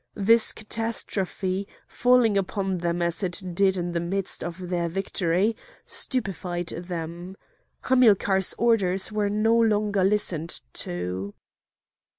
This 0.17 0.51
catastrophe, 0.51 1.67
falling 1.87 2.35
upon 2.35 2.79
them 2.79 3.03
as 3.03 3.21
it 3.21 3.39
did 3.53 3.77
in 3.77 3.91
the 3.91 3.99
midst 3.99 4.43
of 4.43 4.69
their 4.69 4.89
victory, 4.89 5.55
stupefied 5.85 6.69
them. 6.69 7.37
Hamilcar's 7.81 8.55
orders 8.57 9.11
were 9.11 9.29
no 9.29 9.55
longer 9.55 10.03
listened 10.03 10.59
to. 10.73 11.35